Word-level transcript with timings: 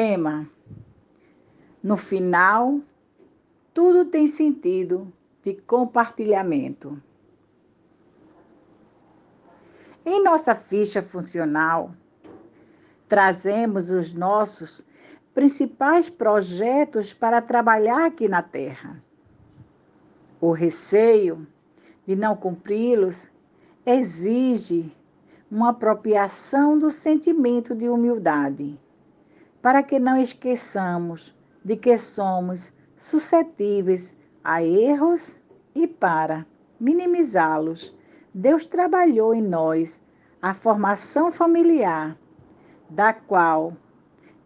Tema: 0.00 0.48
No 1.82 1.96
final, 1.96 2.80
tudo 3.74 4.04
tem 4.04 4.28
sentido 4.28 5.12
de 5.42 5.54
compartilhamento. 5.54 7.02
Em 10.06 10.22
nossa 10.22 10.54
ficha 10.54 11.02
funcional, 11.02 11.90
trazemos 13.08 13.90
os 13.90 14.14
nossos 14.14 14.86
principais 15.34 16.08
projetos 16.08 17.12
para 17.12 17.42
trabalhar 17.42 18.06
aqui 18.06 18.28
na 18.28 18.40
Terra. 18.40 19.02
O 20.40 20.52
receio 20.52 21.44
de 22.06 22.14
não 22.14 22.36
cumpri-los 22.36 23.28
exige 23.84 24.94
uma 25.50 25.70
apropriação 25.70 26.78
do 26.78 26.88
sentimento 26.88 27.74
de 27.74 27.88
humildade, 27.88 28.78
para 29.60 29.82
que 29.82 29.98
não 29.98 30.16
esqueçamos 30.16 31.36
de 31.64 31.76
que 31.76 31.96
somos 31.98 32.72
suscetíveis 32.96 34.16
a 34.42 34.62
erros 34.62 35.38
e 35.74 35.86
para 35.86 36.46
minimizá-los, 36.80 37.96
Deus 38.32 38.66
trabalhou 38.66 39.34
em 39.34 39.42
nós 39.42 40.02
a 40.40 40.54
formação 40.54 41.30
familiar, 41.32 42.16
da 42.88 43.12
qual 43.12 43.76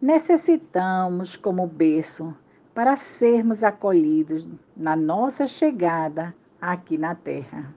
necessitamos 0.01 1.35
como 1.35 1.67
berço 1.67 2.35
para 2.73 2.95
sermos 2.95 3.63
acolhidos 3.63 4.47
na 4.75 4.95
nossa 4.95 5.45
chegada 5.45 6.35
aqui 6.59 6.97
na 6.97 7.13
Terra. 7.13 7.73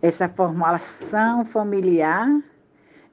Essa 0.00 0.28
formação 0.28 1.44
familiar 1.44 2.28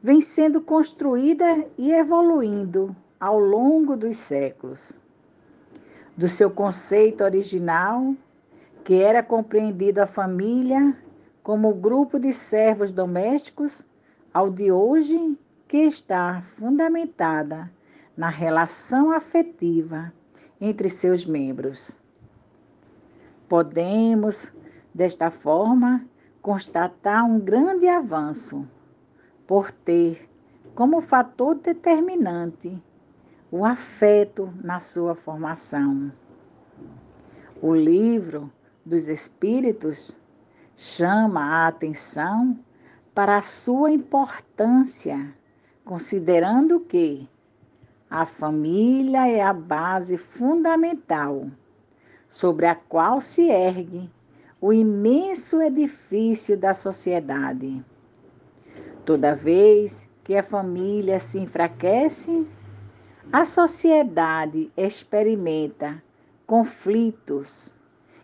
vem 0.01 0.21
sendo 0.21 0.61
construída 0.61 1.65
e 1.77 1.91
evoluindo 1.91 2.95
ao 3.19 3.37
longo 3.37 3.97
dos 3.97 4.15
séculos. 4.15 4.93
Do 6.15 6.29
seu 6.29 6.49
conceito 6.49 7.23
original, 7.23 8.15
que 8.83 8.95
era 8.95 9.21
compreendido 9.21 10.01
a 10.01 10.07
família 10.07 10.95
como 11.43 11.73
grupo 11.73 12.19
de 12.19 12.31
servos 12.31 12.91
domésticos, 12.91 13.81
ao 14.33 14.49
de 14.49 14.71
hoje, 14.71 15.37
que 15.67 15.77
está 15.77 16.41
fundamentada 16.41 17.71
na 18.15 18.29
relação 18.29 19.11
afetiva 19.11 20.13
entre 20.59 20.89
seus 20.89 21.25
membros. 21.25 21.97
Podemos, 23.47 24.51
desta 24.93 25.31
forma, 25.31 26.05
constatar 26.41 27.25
um 27.25 27.39
grande 27.39 27.87
avanço, 27.87 28.67
por 29.49 29.71
ter 29.71 30.29
como 30.75 31.01
fator 31.01 31.55
determinante 31.55 32.79
o 33.51 33.65
afeto 33.65 34.53
na 34.63 34.79
sua 34.79 35.15
formação. 35.15 36.11
O 37.59 37.73
livro 37.73 38.53
dos 38.85 39.07
Espíritos 39.07 40.15
chama 40.77 41.41
a 41.41 41.67
atenção 41.67 42.59
para 43.11 43.37
a 43.37 43.41
sua 43.41 43.89
importância, 43.89 45.33
considerando 45.83 46.81
que 46.81 47.27
a 48.07 48.27
família 48.27 49.27
é 49.27 49.41
a 49.41 49.51
base 49.51 50.15
fundamental 50.15 51.47
sobre 52.29 52.67
a 52.67 52.75
qual 52.75 53.19
se 53.19 53.49
ergue 53.49 54.11
o 54.61 54.71
imenso 54.71 55.59
edifício 55.59 56.55
da 56.55 56.75
sociedade. 56.75 57.83
Toda 59.05 59.35
vez 59.35 60.07
que 60.23 60.35
a 60.35 60.43
família 60.43 61.19
se 61.19 61.39
enfraquece, 61.39 62.47
a 63.31 63.45
sociedade 63.45 64.71
experimenta 64.75 66.03
conflitos 66.45 67.75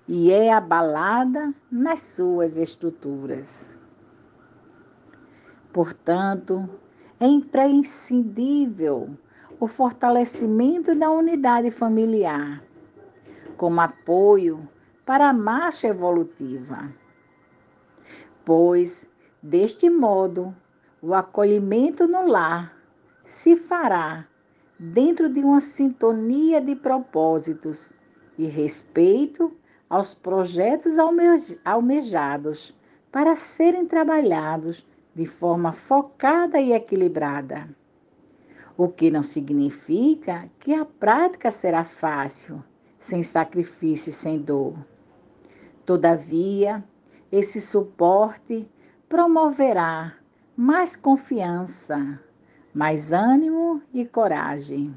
e 0.07 0.31
é 0.31 0.51
abalada 0.51 1.53
nas 1.71 2.01
suas 2.01 2.57
estruturas. 2.57 3.79
Portanto, 5.71 6.69
é 7.19 7.27
imprescindível 7.27 9.09
o 9.59 9.67
fortalecimento 9.67 10.93
da 10.95 11.09
unidade 11.09 11.71
familiar, 11.71 12.63
como 13.57 13.81
apoio 13.81 14.67
para 15.05 15.29
a 15.29 15.33
marcha 15.33 15.87
evolutiva. 15.87 16.91
Pois, 18.43 19.07
deste 19.41 19.89
modo, 19.89 20.55
o 21.05 21.13
acolhimento 21.13 22.07
no 22.07 22.25
lar 22.25 22.75
se 23.23 23.55
fará 23.55 24.25
dentro 24.79 25.29
de 25.29 25.39
uma 25.41 25.61
sintonia 25.61 26.59
de 26.59 26.75
propósitos 26.75 27.93
e 28.39 28.47
respeito 28.47 29.51
aos 29.87 30.15
projetos 30.15 30.93
almejados 31.63 32.75
para 33.11 33.35
serem 33.35 33.85
trabalhados 33.85 34.83
de 35.13 35.27
forma 35.27 35.73
focada 35.73 36.59
e 36.59 36.73
equilibrada 36.73 37.69
o 38.75 38.89
que 38.89 39.11
não 39.11 39.21
significa 39.21 40.49
que 40.59 40.73
a 40.73 40.83
prática 40.83 41.51
será 41.51 41.85
fácil, 41.85 42.63
sem 42.99 43.23
sacrifício 43.23 44.09
e 44.09 44.13
sem 44.13 44.39
dor. 44.39 44.75
Todavia, 45.85 46.83
esse 47.31 47.61
suporte 47.61 48.67
promoverá 49.07 50.15
mais 50.55 50.95
confiança, 50.95 52.19
mais 52.73 53.11
ânimo 53.11 53.81
e 53.93 54.05
coragem. 54.05 54.95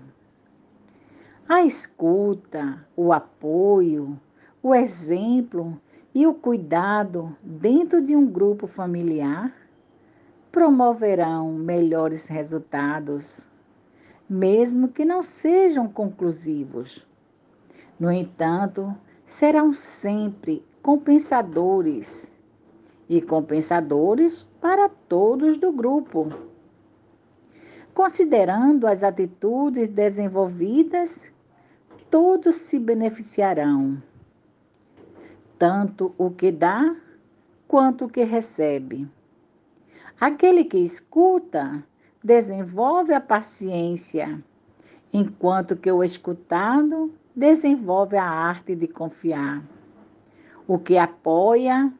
A 1.49 1.63
escuta, 1.63 2.87
o 2.97 3.13
apoio, 3.13 4.19
o 4.63 4.75
exemplo 4.75 5.81
e 6.15 6.27
o 6.27 6.35
cuidado 6.35 7.37
dentro 7.43 8.03
de 8.03 8.15
um 8.15 8.27
grupo 8.27 8.67
familiar 8.67 9.53
promoverão 10.51 11.53
melhores 11.53 12.29
resultados 12.29 13.49
mesmo 14.29 14.89
que 14.89 15.05
não 15.05 15.23
sejam 15.23 15.89
conclusivos. 15.89 17.07
No 17.99 18.13
entanto, 18.13 18.95
serão 19.25 19.73
sempre 19.73 20.63
compensadores 20.83 22.33
e 23.09 23.23
compensadores 23.23 24.45
para 24.61 24.89
todos 24.89 25.57
do 25.57 25.73
grupo. 25.73 26.31
Considerando 27.95 28.87
as 28.87 29.03
atitudes 29.03 29.89
desenvolvidas, 29.89 31.33
todos 32.11 32.57
se 32.57 32.79
beneficiarão, 32.79 34.01
tanto 35.59 36.15
o 36.17 36.31
que 36.31 36.53
dá 36.53 36.95
quanto 37.67 38.05
o 38.05 38.09
que 38.09 38.23
recebe. 38.23 39.09
Aquele 40.21 40.65
que 40.65 40.79
escuta 40.79 41.85
desenvolve 42.23 43.15
a 43.15 43.21
paciência, 43.21 44.43
enquanto 45.13 45.77
que 45.77 45.91
o 45.91 46.05
escutado 46.05 47.13
desenvolve 47.35 48.17
a 48.17 48.25
arte 48.25 48.75
de 48.75 48.89
confiar. 48.89 49.63
O 50.67 50.79
que 50.79 50.99
apoia 50.99 51.93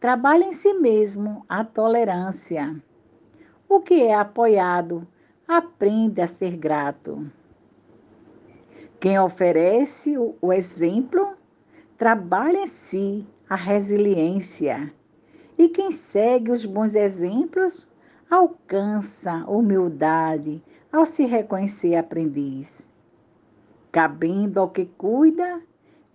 trabalha 0.00 0.44
em 0.44 0.52
si 0.52 0.72
mesmo 0.72 1.44
a 1.46 1.62
tolerância. 1.62 2.74
O 3.68 3.80
que 3.80 4.02
é 4.02 4.14
apoiado 4.14 5.06
aprende 5.46 6.22
a 6.22 6.26
ser 6.26 6.56
grato. 6.56 7.30
Quem 8.98 9.20
oferece 9.20 10.16
o 10.18 10.52
exemplo 10.52 11.34
trabalha 11.98 12.62
em 12.62 12.66
si 12.66 13.26
a 13.48 13.54
resiliência. 13.54 14.90
E 15.58 15.68
quem 15.68 15.92
segue 15.92 16.50
os 16.50 16.64
bons 16.64 16.94
exemplos 16.94 17.86
alcança 18.30 19.44
humildade 19.46 20.62
ao 20.90 21.04
se 21.04 21.26
reconhecer 21.26 21.96
aprendiz. 21.96 22.88
Cabendo 23.92 24.60
ao 24.60 24.70
que 24.70 24.86
cuida, 24.86 25.60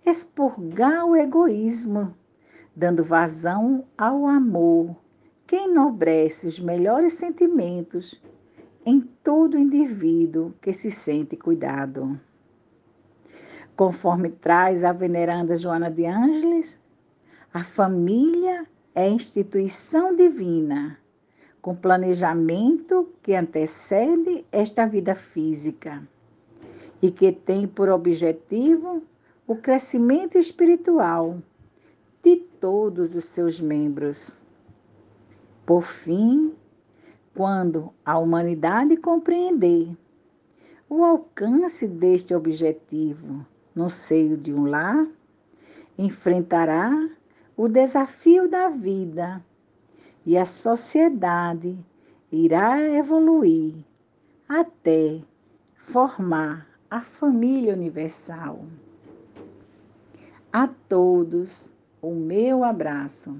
expurgar 0.04 1.04
o 1.04 1.14
egoísmo, 1.14 2.14
dando 2.76 3.02
vazão 3.02 3.86
ao 3.96 4.26
amor, 4.26 4.94
que 5.46 5.56
enobrece 5.56 6.46
os 6.46 6.60
melhores 6.60 7.14
sentimentos 7.14 8.22
em 8.84 9.00
todo 9.00 9.58
indivíduo 9.58 10.52
que 10.60 10.74
se 10.74 10.90
sente 10.90 11.36
cuidado. 11.36 12.20
Conforme 13.74 14.28
traz 14.28 14.84
a 14.84 14.92
veneranda 14.92 15.56
Joana 15.56 15.90
de 15.90 16.04
Ângeles, 16.04 16.78
a 17.52 17.64
família 17.64 18.66
é 18.94 19.08
instituição 19.08 20.14
divina 20.14 20.98
com 21.62 21.74
planejamento 21.74 23.08
que 23.22 23.34
antecede 23.34 24.44
esta 24.52 24.86
vida 24.86 25.14
física 25.14 26.06
e 27.00 27.10
que 27.10 27.32
tem 27.32 27.66
por 27.66 27.88
objetivo 27.88 29.02
o 29.46 29.56
crescimento 29.56 30.38
espiritual 30.38 31.38
de 32.26 32.34
todos 32.34 33.14
os 33.14 33.24
seus 33.26 33.60
membros. 33.60 34.36
Por 35.64 35.84
fim, 35.84 36.52
quando 37.32 37.94
a 38.04 38.18
humanidade 38.18 38.96
compreender 38.96 39.96
o 40.88 41.04
alcance 41.04 41.86
deste 41.86 42.34
objetivo 42.34 43.46
no 43.72 43.88
seio 43.88 44.36
de 44.36 44.52
um 44.52 44.66
lar, 44.66 45.06
enfrentará 45.96 46.90
o 47.56 47.68
desafio 47.68 48.48
da 48.48 48.70
vida 48.70 49.40
e 50.24 50.36
a 50.36 50.44
sociedade 50.44 51.78
irá 52.32 52.80
evoluir 52.80 53.84
até 54.48 55.22
formar 55.76 56.66
a 56.90 57.02
família 57.02 57.72
universal. 57.72 58.64
A 60.52 60.66
todos 60.66 61.70
o 62.00 62.14
meu 62.14 62.64
abraço. 62.64 63.36